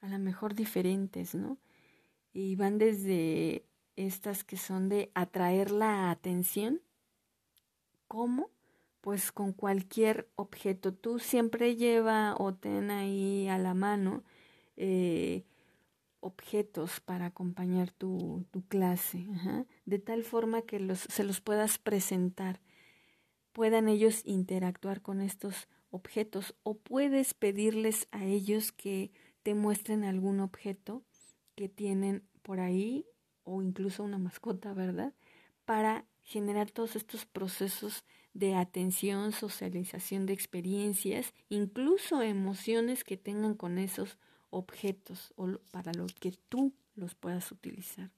[0.00, 1.58] a lo mejor diferentes, ¿no?
[2.32, 3.64] Y van desde
[3.96, 6.80] estas que son de atraer la atención,
[8.06, 8.50] ¿cómo?
[9.00, 10.94] Pues con cualquier objeto.
[10.94, 14.22] Tú siempre lleva o ten ahí a la mano
[14.76, 15.44] eh,
[16.20, 19.26] objetos para acompañar tu, tu clase,
[19.84, 22.60] de tal forma que los, se los puedas presentar,
[23.52, 29.10] puedan ellos interactuar con estos objetos o puedes pedirles a ellos que
[29.42, 31.02] te muestren algún objeto
[31.54, 33.06] que tienen por ahí
[33.44, 35.14] o incluso una mascota, ¿verdad?
[35.64, 38.04] Para generar todos estos procesos
[38.34, 44.18] de atención, socialización de experiencias, incluso emociones que tengan con esos
[44.50, 48.10] objetos o para lo que tú los puedas utilizar.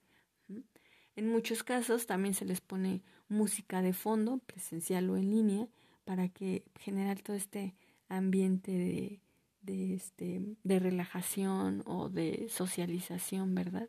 [1.16, 5.68] En muchos casos también se les pone música de fondo, presencial o en línea,
[6.04, 7.74] para que generar todo este
[8.08, 9.20] ambiente
[9.62, 13.88] de, este, de relajación o de socialización, ¿verdad?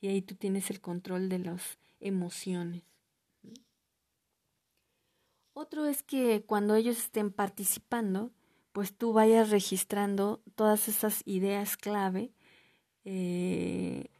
[0.00, 2.82] Y ahí tú tienes el control de las emociones.
[5.52, 8.32] Otro es que cuando ellos estén participando,
[8.72, 12.32] pues tú vayas registrando todas esas ideas clave
[13.04, 14.10] eh,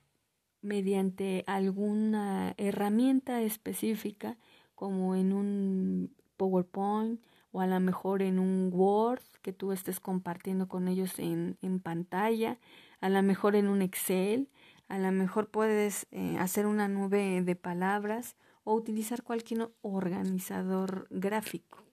[0.62, 4.36] mediante alguna herramienta específica
[4.74, 7.20] como en un PowerPoint
[7.52, 11.80] o a lo mejor en un Word que tú estés compartiendo con ellos en, en
[11.80, 12.58] pantalla,
[13.00, 14.48] a lo mejor en un Excel,
[14.88, 21.84] a lo mejor puedes eh, hacer una nube de palabras o utilizar cualquier organizador gráfico.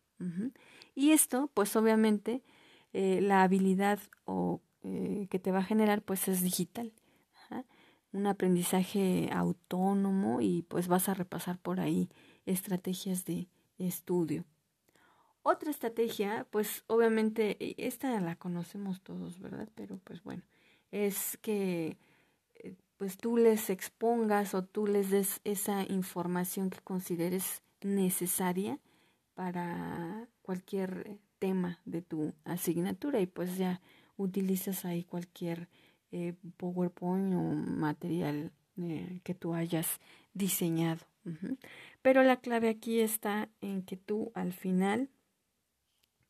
[0.98, 2.42] Y esto, pues obviamente,
[2.92, 6.92] eh, la habilidad o, eh, que te va a generar, pues es digital.
[8.14, 12.10] Un aprendizaje autónomo y pues vas a repasar por ahí
[12.48, 14.44] estrategias de estudio.
[15.44, 19.70] Otra estrategia, pues obviamente, e, esta la conocemos todos, ¿verdad?
[19.76, 20.42] Pero pues bueno,
[20.90, 21.96] es que
[22.56, 28.80] eh, pues tú les expongas o tú les des esa información que consideres necesaria
[29.38, 33.82] para cualquier tema de tu asignatura y pues ya
[34.18, 35.70] utilizas ahí cualquier
[36.12, 40.00] eh, PowerPoint o material eh, que tú hayas
[40.34, 41.06] diseñado.
[42.02, 45.08] Pero la clave aquí está en que tú al final,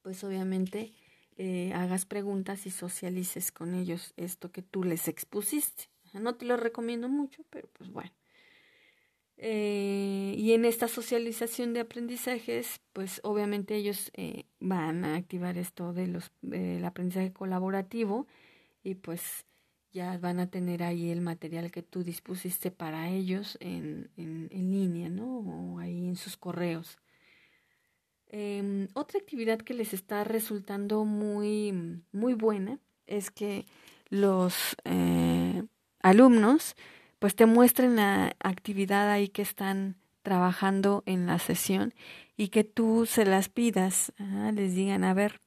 [0.02, 0.92] pues obviamente
[1.38, 5.86] eh, hagas preguntas y socialices con ellos esto que tú les expusiste.
[6.12, 8.12] No te lo recomiendo mucho, pero pues bueno.
[9.40, 15.94] Eh, y en esta socialización de aprendizajes, pues obviamente ellos eh, van a activar esto
[15.94, 18.26] de los del aprendizaje colaborativo
[18.84, 19.46] y pues
[19.92, 25.10] ya van a tener ahí el material que tú dispusiste para ellos en, en, línea,
[25.10, 25.40] ¿no?
[25.40, 26.98] O ahí en sus correos.
[28.30, 33.66] Eh, otra actividad que les está resultando muy, muy buena es que
[34.10, 35.64] los eh,
[36.02, 36.76] alumnos
[37.20, 41.94] pues te muestren la actividad ahí que están trabajando en la sesión
[42.36, 44.14] y que tú se las pidas,
[44.54, 45.42] les digan, a ver,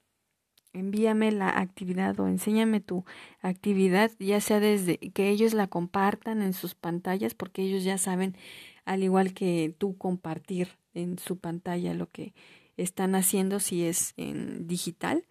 [0.72, 3.04] envíame la actividad o enséñame tu
[3.40, 8.36] actividad, ya sea desde que ellos la compartan en sus pantallas, porque ellos ya saben,
[8.84, 12.34] al igual que tú, compartir en su pantalla lo que
[12.76, 15.26] están haciendo, si es en digital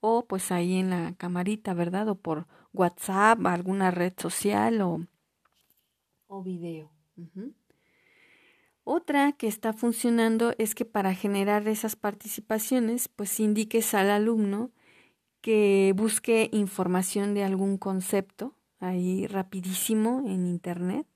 [0.00, 2.08] o pues ahí en la camarita, ¿verdad?
[2.08, 5.06] O por WhatsApp, alguna red social o
[6.34, 6.90] o video.
[8.82, 14.72] Otra que está funcionando es que para generar esas participaciones, pues indiques al alumno
[15.40, 21.06] que busque información de algún concepto ahí rapidísimo en internet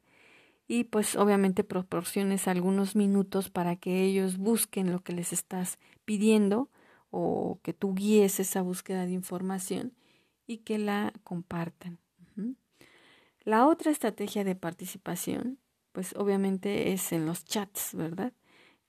[0.67, 6.71] y pues obviamente proporciones algunos minutos para que ellos busquen lo que les estás pidiendo
[7.11, 9.95] o que tú guíes esa búsqueda de información
[10.47, 11.99] y que la compartan.
[13.49, 15.59] La otra estrategia de participación,
[15.93, 18.35] pues obviamente es en los chats, ¿verdad?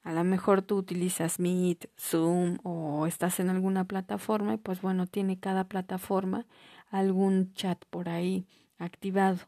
[0.03, 5.07] A lo mejor tú utilizas Meet, Zoom o estás en alguna plataforma y pues bueno,
[5.07, 6.45] tiene cada plataforma
[6.89, 9.39] algún chat por ahí activado.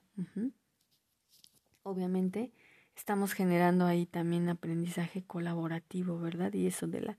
[1.83, 2.53] Obviamente
[2.95, 6.53] estamos generando ahí también aprendizaje colaborativo, ¿verdad?
[6.53, 7.17] Y eso de la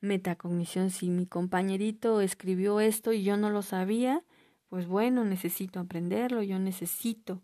[0.00, 4.24] metacognición, si mi compañerito escribió esto y yo no lo sabía,
[4.68, 7.42] pues bueno, necesito aprenderlo, yo necesito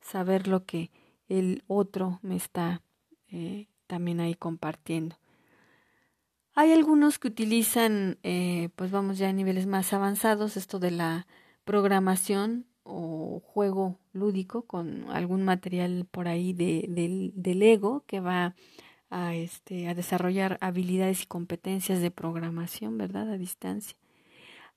[0.00, 0.90] saber lo que
[1.28, 2.82] el otro me está
[3.30, 5.16] eh, también ahí compartiendo.
[6.54, 11.26] Hay algunos que utilizan, eh, pues vamos ya a niveles más avanzados, esto de la
[11.64, 18.54] programación o juego lúdico con algún material por ahí de, del, del ego que va
[19.32, 23.30] este, a desarrollar habilidades y competencias de programación, ¿verdad?
[23.30, 23.96] A distancia.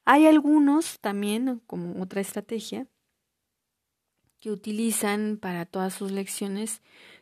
[0.06, 2.88] Hay algunos también, como otra estrategia,
[4.40, 6.82] que utilizan para todas sus lecciones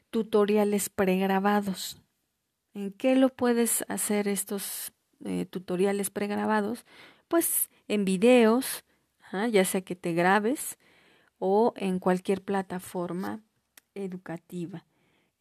[0.09, 2.01] tutoriales pregrabados.
[2.73, 4.93] ¿En qué lo puedes hacer estos
[5.25, 6.85] eh, tutoriales pregrabados?
[7.27, 8.85] Pues en videos,
[9.51, 10.77] ya sea que te grabes
[11.39, 13.41] o en cualquier plataforma
[13.95, 14.85] educativa.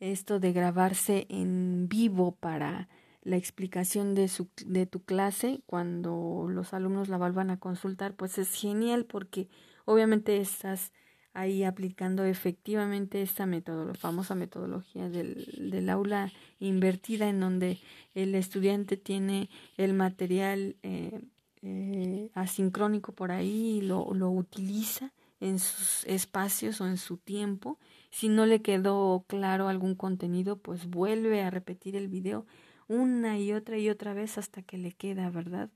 [0.00, 2.88] Esto de grabarse en vivo para
[3.22, 8.38] la explicación de, su, de tu clase cuando los alumnos la vuelvan a consultar, pues
[8.38, 9.48] es genial porque
[9.84, 10.92] obviamente estás
[11.34, 17.78] ahí aplicando efectivamente esta metodología, famosa metodología del, del, aula invertida en donde
[18.14, 21.20] el estudiante tiene el material eh,
[21.62, 27.78] eh, asincrónico por ahí y lo, lo utiliza en sus espacios o en su tiempo.
[28.10, 32.46] Si no le quedó claro algún contenido, pues vuelve a repetir el video
[32.88, 35.70] una y otra y otra vez hasta que le queda, ¿verdad?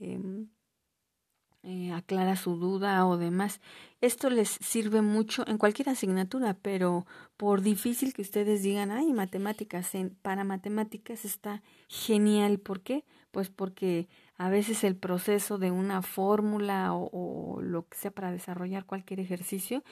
[0.00, 0.46] Eh,
[1.68, 3.60] eh, aclara su duda o demás.
[4.00, 7.06] Esto les sirve mucho en cualquier asignatura, pero
[7.36, 9.90] por difícil que ustedes digan, ay, matemáticas,
[10.22, 12.60] para matemáticas está genial.
[12.60, 13.04] ¿Por qué?
[13.32, 18.86] Pues porque a veces el proceso de una fórmula o lo que sea para desarrollar
[18.86, 19.82] cualquier ejercicio,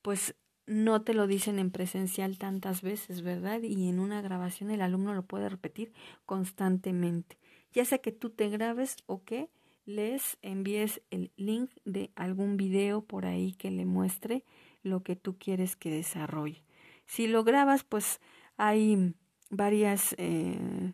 [0.00, 0.34] pues
[0.66, 3.62] no te lo dicen en presencial tantas veces, ¿verdad?
[3.62, 5.92] Y en una grabación el alumno lo puede repetir
[6.26, 7.38] constantemente.
[7.72, 9.48] Ya sea que tú te grabes o que
[9.84, 14.44] les envíes el link de algún video por ahí que le muestre
[14.82, 16.62] lo que tú quieres que desarrolle.
[17.06, 18.20] Si lo grabas, pues
[18.56, 19.14] hay
[19.50, 20.92] varias eh,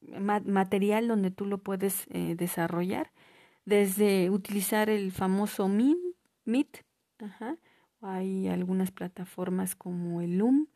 [0.00, 3.10] material donde tú lo puedes eh, desarrollar,
[3.64, 6.84] desde utilizar el famoso Meet,
[8.02, 10.68] hay algunas plataformas como el Loom,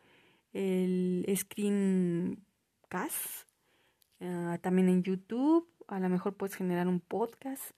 [0.53, 2.39] el Screencast,
[4.21, 7.73] uh, también en YouTube, a lo mejor puedes generar un podcast,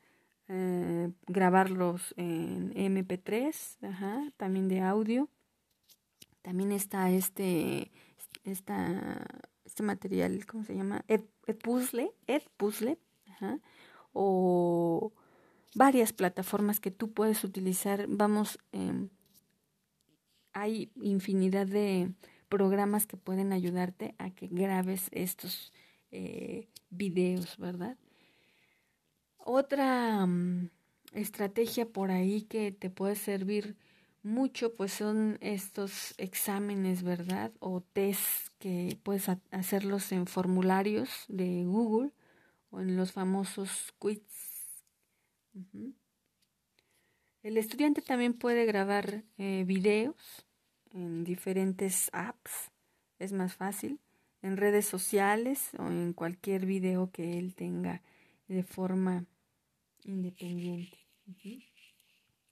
[0.49, 5.29] eh, grabarlos en MP3, ajá, también de audio.
[6.41, 7.91] También está este,
[8.45, 9.27] esta,
[9.65, 11.05] este material, ¿cómo se llama?
[11.09, 11.21] Ed,
[11.63, 13.61] Puzzle, Ed Puzzle, ajá,
[14.15, 15.13] o
[15.75, 18.07] varias plataformas que tú puedes utilizar.
[18.09, 19.09] Vamos, eh,
[20.61, 22.13] hay infinidad de
[22.49, 25.73] programas que pueden ayudarte a que grabes estos
[26.11, 27.97] eh, videos, ¿verdad?
[29.39, 30.71] Otra mm,
[31.13, 33.77] estrategia por ahí que te puede servir
[34.23, 37.53] mucho, pues son estos exámenes, ¿verdad?
[37.61, 42.13] O test que puedes hacerlos en formularios de Google
[42.71, 44.23] o en los famosos quiz.
[47.43, 50.48] El estudiante también puede grabar eh, videos
[50.93, 52.71] en diferentes apps,
[53.19, 54.01] es más fácil
[54.43, 58.03] en redes sociales o en cualquier video que él tenga
[58.47, 59.27] de forma
[60.05, 60.99] independiente.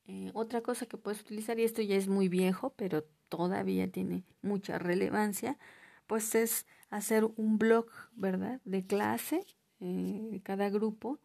[0.07, 4.25] Eh, otra cosa que puedes utilizar, y esto ya es muy viejo, pero todavía tiene
[4.43, 5.59] mucha relevancia,
[6.07, 8.61] pues es hacer un blog, ¿verdad?
[8.65, 9.45] De clase,
[9.81, 11.19] eh, de cada grupo,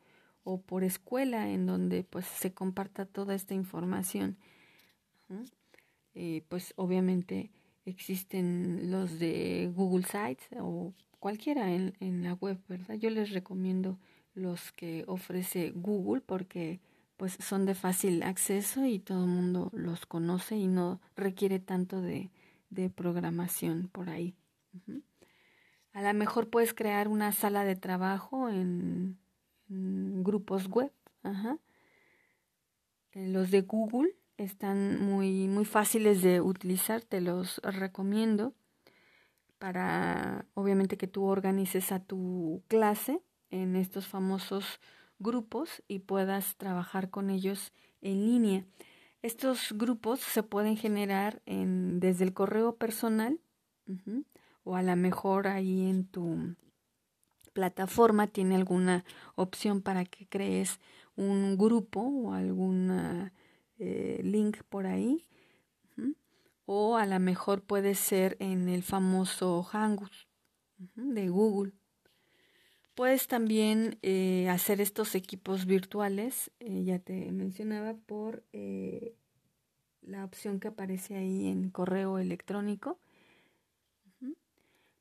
[0.44, 4.38] o por escuela, en donde pues se comparta toda esta información.
[6.14, 7.52] Eh, pues obviamente
[7.86, 12.96] existen los de Google Sites o cualquiera en, en la web, ¿verdad?
[12.96, 13.98] Yo les recomiendo
[14.34, 16.80] los que ofrece Google porque
[17.18, 22.02] pues son de fácil acceso y todo el mundo los conoce y no requiere tanto
[22.02, 22.32] de,
[22.72, 24.34] de programación por ahí.
[25.94, 29.20] A lo mejor puedes crear una sala de trabajo en,
[29.68, 30.92] grupos web.
[31.24, 31.58] Ajá.
[33.14, 38.54] Los de Google están muy, muy fáciles de utilizar, te los recomiendo
[39.60, 43.22] para, obviamente, que tú organices a tu clase
[43.52, 44.80] en estos famosos
[45.20, 47.72] grupos y puedas trabajar con ellos
[48.02, 48.66] en línea.
[49.22, 53.40] Estos grupos se pueden generar en, desde el correo personal
[54.64, 56.56] o a lo mejor ahí en tu
[57.54, 59.04] plataforma tiene alguna
[59.36, 60.80] opción para que crees
[61.16, 63.34] un grupo o alguna
[63.84, 65.26] eh, link por ahí
[66.66, 70.28] o a lo mejor puede ser en el famoso Hangouts
[70.96, 71.74] de Google.
[72.94, 78.44] Puedes también eh, hacer estos equipos virtuales, eh, ya te mencionaba, por
[80.02, 83.00] la opción que aparece ahí en correo electrónico.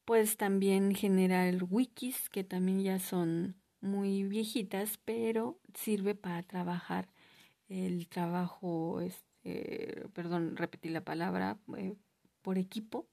[0.07, 7.11] Puedes también generar wikis, que también ya son muy viejitas, pero sirve para trabajar
[7.71, 11.57] el trabajo, este, perdón, repetí la palabra,
[12.43, 13.07] por equipo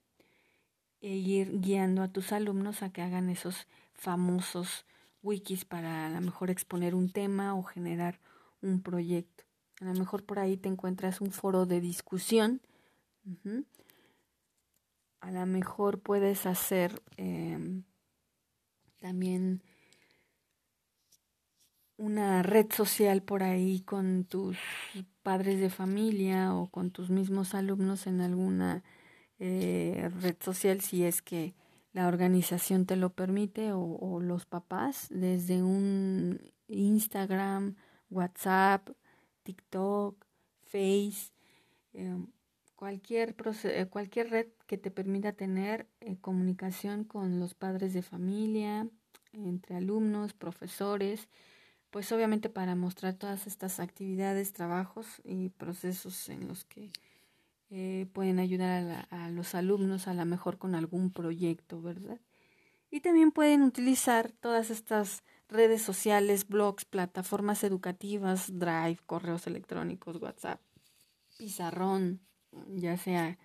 [1.00, 4.84] e ir guiando a tus alumnos a que hagan esos famosos
[5.22, 8.20] wikis para a lo mejor exponer un tema o generar
[8.60, 9.44] un proyecto.
[9.80, 12.60] A lo mejor por ahí te encuentras un foro de discusión.
[15.20, 17.84] A lo mejor puedes hacer em,
[19.00, 19.62] también
[21.98, 24.56] una red social por ahí con tus
[25.22, 28.82] padres de familia o con tus mismos alumnos en alguna
[29.40, 31.54] eh, red social si es que
[31.92, 37.74] la organización te lo permite o, los papás desde un Instagram,
[38.10, 38.88] WhatsApp,
[39.42, 40.24] TikTok,
[40.62, 41.32] Face,
[41.94, 42.26] em,
[42.76, 43.34] cualquier,
[43.64, 48.86] eh, cualquier red que te permita tener eh, comunicación con los padres de familia,
[49.32, 51.28] entre alumnos, profesores,
[51.90, 56.90] pues obviamente para mostrar todas estas actividades, trabajos y procesos en los que
[57.70, 62.20] eh, pueden ayudar a, los alumnos a lo mejor con algún proyecto, ¿verdad?
[62.90, 70.60] Y también pueden utilizar todas estas redes sociales, blogs, plataformas educativas, Drive, correos electrónicos, WhatsApp,
[71.36, 72.20] pizarrón,
[72.68, 73.38] ya sea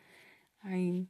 [0.61, 1.09] ahí,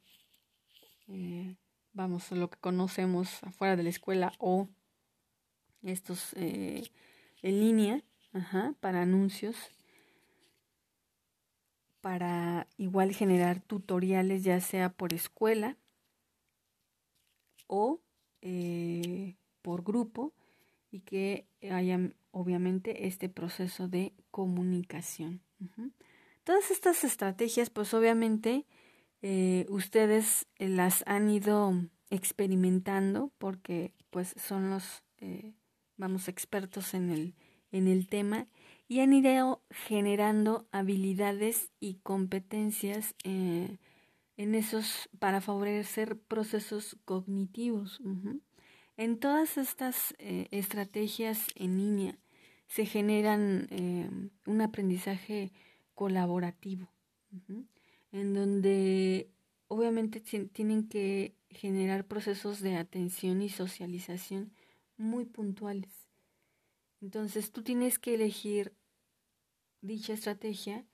[1.07, 1.55] eh,
[1.93, 4.67] vamos, lo que conocemos afuera de la escuela o
[5.83, 6.83] estos eh,
[7.43, 8.03] en línea,
[8.79, 9.55] para anuncios
[12.03, 15.77] para igual generar tutoriales ya sea por escuela
[17.65, 18.01] o
[18.41, 20.33] eh, por grupo
[20.91, 25.39] y que haya obviamente este proceso de comunicación.
[26.43, 28.65] Todas estas estrategias pues obviamente
[29.21, 31.73] eh, ustedes las han ido
[32.09, 35.53] experimentando porque pues son los eh,
[35.97, 37.35] vamos expertos en el,
[37.71, 38.47] en el tema
[38.87, 43.77] y han ido generando habilidades y competencias eh,
[44.37, 48.01] en esos para favorecer procesos cognitivos.
[48.97, 52.17] En todas estas eh, estrategias en línea
[52.67, 54.09] se generan eh,
[54.45, 55.51] un aprendizaje
[55.93, 56.91] colaborativo,
[58.11, 59.29] en donde
[59.67, 64.51] obviamente tienen que generar procesos de atención y socialización
[64.97, 66.07] muy puntuales.
[67.01, 68.73] Entonces tú tienes que elegir
[69.81, 70.85] dicha estrategia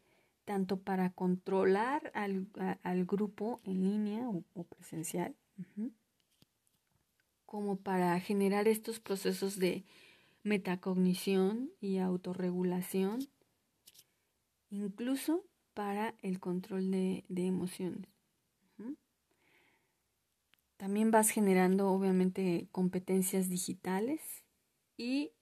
[0.45, 5.35] tanto para controlar al, grupo en línea o, presencial,
[7.45, 9.85] como para generar estos procesos de
[10.41, 13.19] metacognición y autorregulación,
[14.71, 15.45] incluso
[15.75, 18.18] para el control de, de emociones.
[20.79, 24.21] También vas generando obviamente competencias digitales
[24.95, 25.33] y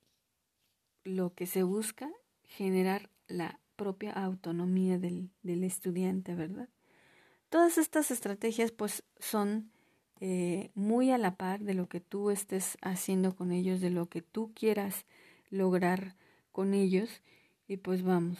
[1.04, 2.10] lo que se busca,
[2.42, 6.70] generar la propia autonomía del, estudiante, ¿verdad?
[7.50, 9.72] Todas estas estrategias pues son
[10.22, 14.08] eh, muy a la par de lo que tú estés haciendo con ellos, de lo
[14.08, 15.06] que tú quieras
[15.52, 16.16] lograr
[16.52, 17.22] con ellos.
[17.68, 18.40] Y pues vamos,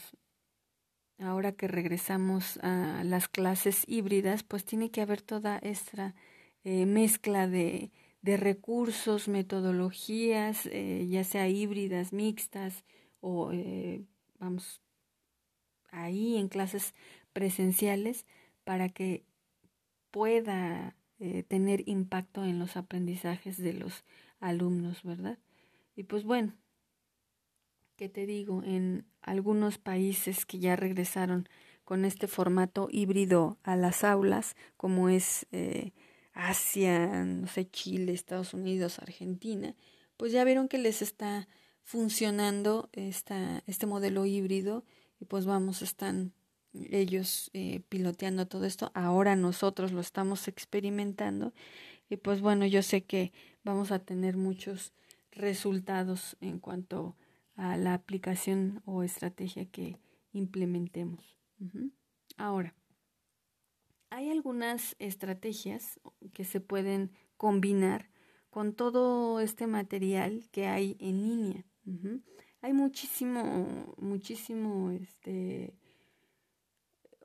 [1.20, 6.16] ahora que regresamos a las clases híbridas, pues tiene que haber toda esta
[6.70, 12.84] eh, mezcla de, de recursos, metodologías, eh, ya sea híbridas, mixtas
[13.22, 14.04] o, eh,
[14.38, 14.82] vamos,
[15.92, 16.94] ahí en clases
[17.32, 18.26] presenciales
[18.66, 19.24] para que
[20.12, 20.98] pueda
[21.48, 24.04] tener impacto en los aprendizajes de los
[24.42, 25.40] alumnos, ¿verdad?
[25.96, 26.54] Y pues bueno,
[27.96, 28.62] ¿qué te digo?
[28.64, 31.48] En algunos países que ya regresaron
[31.86, 35.48] con este formato híbrido a las aulas, como es
[36.38, 39.76] Asia, no sé, Chile, Estados Unidos, Argentina,
[40.18, 41.48] pues ya vieron que les está
[41.84, 44.84] funcionando esta, este modelo híbrido
[45.20, 46.34] y pues vamos, están
[46.74, 51.54] ellos eh, piloteando todo esto, ahora nosotros lo estamos experimentando
[52.08, 53.34] y pues bueno, yo sé que
[53.64, 54.94] vamos a tener muchos
[55.32, 57.16] resultados en cuanto
[57.56, 59.98] a la aplicación o estrategia que
[60.34, 61.36] implementemos.
[62.38, 62.76] Ahora,
[64.10, 66.00] hay algunas estrategias
[66.34, 68.10] que se pueden combinar
[68.50, 71.66] con todo este material que hay en línea.
[72.62, 75.76] Hay muchísimo, muchísimo, este,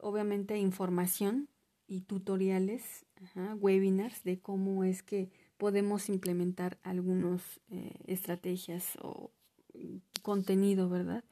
[0.00, 1.48] obviamente información
[1.86, 3.06] y tutoriales,
[3.58, 9.30] webinars de cómo es que podemos implementar algunas eh, estrategias o
[10.22, 11.24] contenido, ¿verdad?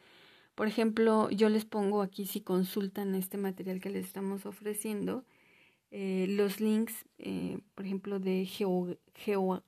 [0.55, 5.25] Por ejemplo, yo les pongo aquí si consultan este material que les estamos ofreciendo,
[5.91, 9.65] eh, los links, eh, por ejemplo, de geo, geo,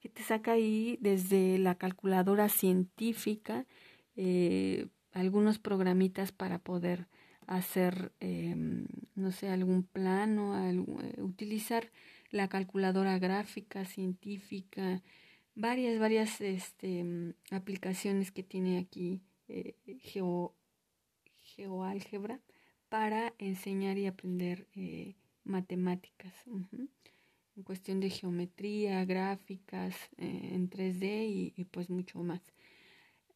[0.00, 3.66] que te saca ahí desde la calculadora científica
[4.16, 7.08] eh, algunos programitas para poder
[7.46, 10.54] hacer, em, no sé, algún plano,
[11.18, 11.90] utilizar
[12.30, 15.02] la calculadora gráfica, científica,
[15.54, 19.22] varias, varias este, aplicaciones que tiene aquí
[20.00, 20.54] Geo,
[21.56, 22.40] geoálgebra
[22.88, 26.32] para enseñar y aprender eh, matemáticas.
[26.46, 32.40] En cuestión de geometría, gráficas eh, en 3D y, pues mucho más.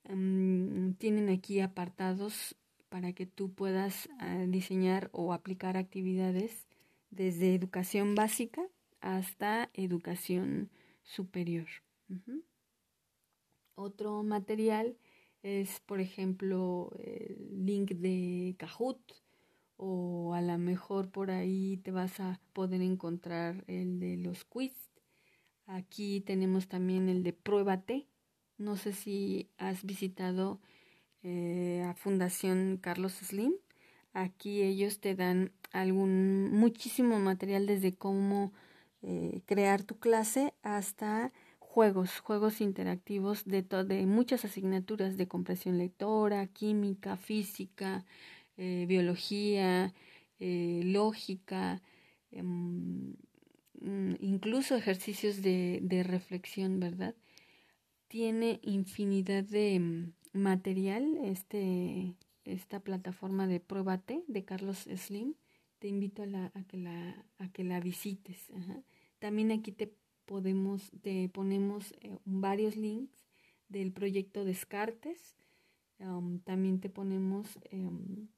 [0.09, 2.57] Mm, tienen aquí apartados
[2.89, 6.67] para que tú puedas ah, diseñar o aplicar actividades
[7.11, 8.63] desde educación básica
[9.01, 10.71] hasta educación
[11.03, 11.67] superior.
[13.75, 14.97] Otro material
[15.43, 19.01] es, por ejemplo, el link de Kahoot
[19.77, 24.75] o a lo mejor por ahí te vas a poder encontrar el de los quiz.
[25.67, 28.07] Aquí tenemos también el de Pruébate.
[28.59, 30.61] No sé si has visitado
[31.23, 33.55] eh, a Fundación Carlos Slim.
[34.13, 38.53] Aquí ellos te dan algún muchísimo material desde cómo
[39.03, 41.33] eh, crear tu clase hasta
[41.71, 48.05] juegos, juegos interactivos de, de muchas asignaturas de compresión lectora, química, física,
[48.57, 49.95] eh, biología,
[50.41, 51.81] eh, lógica,
[52.33, 53.15] em,
[54.21, 57.15] incluso ejercicios de, de, reflexión, ¿verdad?
[58.09, 65.35] Tiene infinidad de mm, material este, esta plataforma de Pruébate de Carlos Slim.
[65.79, 68.49] Te invito a, la, a, que, la, a que la visites.
[69.21, 69.95] También aquí te
[70.31, 73.27] podemos, te ponemos eh, varios links
[73.69, 75.37] del proyecto Descartes.
[75.99, 78.29] Um, también te ponemos em,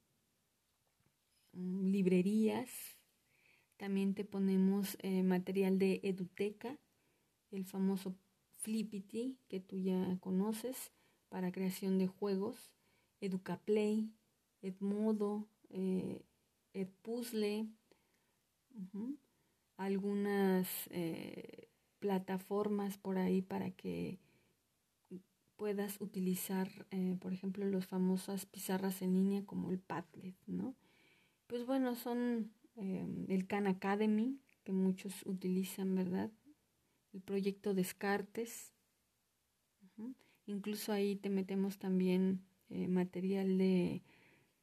[1.53, 2.71] librerías.
[3.77, 6.79] También te ponemos eh, material de Eduteca,
[7.51, 8.15] el famoso
[8.61, 10.91] Flippity que tú ya conoces
[11.29, 12.71] para creación de juegos.
[13.21, 14.09] Educaplay,
[14.63, 16.25] Edmodo, eh,
[16.73, 17.67] Edpuzzle,
[19.77, 20.67] algunas
[22.03, 24.19] plataformas por ahí para que
[25.55, 30.75] puedas utilizar, eh, por ejemplo, las famosas pizarras en línea como el Padlet, ¿no?
[31.47, 36.29] Pues bueno, son eh, el Khan Academy, que muchos utilizan, ¿verdad?
[37.13, 38.73] El proyecto Descartes.
[40.45, 44.03] Incluso ahí te metemos también eh, material de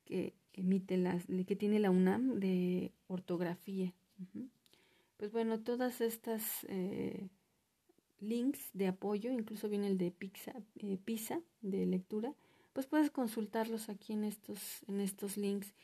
[0.05, 3.95] que emite las, que tiene la UNAM de ortografía.
[5.21, 7.29] Pues bueno, todas estas eh,
[8.21, 12.33] links de apoyo, incluso viene el de Pizza, eh, PISA de lectura,
[12.73, 15.75] pues puedes consultarlos aquí en estos, en estos links.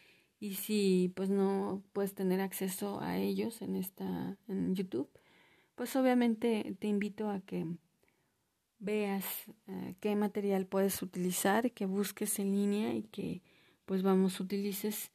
[0.40, 5.10] Y si pues no puedes tener acceso a ellos en esta en YouTube,
[5.74, 7.66] pues obviamente te invito a que
[8.78, 9.26] veas
[9.66, 13.42] eh, qué material puedes utilizar, que busques en línea y que
[13.84, 15.12] pues vamos utilices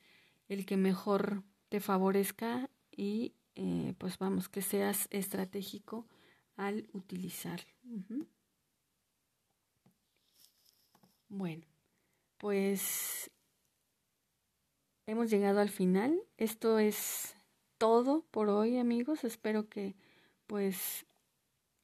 [0.47, 6.07] el que mejor te favorezca y eh, pues vamos, que seas estratégico
[6.55, 7.61] al utilizar.
[11.29, 11.65] Bueno,
[12.37, 13.31] pues
[15.05, 16.21] hemos llegado al final.
[16.37, 17.35] Esto es
[17.77, 19.23] todo por hoy, amigos.
[19.23, 19.95] Espero que
[20.47, 21.05] pues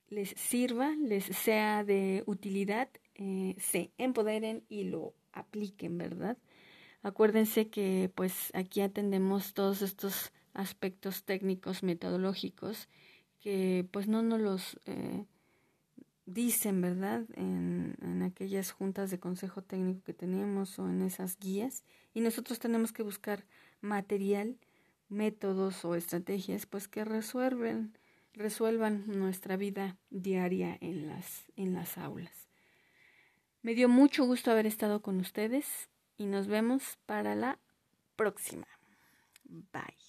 [0.10, 6.38] les sirva, les sea de utilidad, eh, se empoderen y lo apliquen, ¿verdad?
[7.02, 12.90] Acuérdense que pues aquí atendemos todos estos aspectos técnicos metodológicos
[13.40, 15.26] que pues no nos los eh,
[16.26, 17.26] dicen, ¿verdad?
[17.36, 22.92] En, aquellas juntas de consejo técnico que tenemos o en esas guías y nosotros tenemos
[22.92, 23.46] que buscar
[23.80, 24.58] material,
[25.08, 27.98] métodos o estrategias pues que resuelven,
[28.34, 32.50] resuelvan nuestra vida diaria en las, en las aulas.
[33.62, 37.60] Me dio mucho gusto haber estado con ustedes y nos vemos para la
[38.18, 38.68] próxima.
[39.46, 40.07] Bye.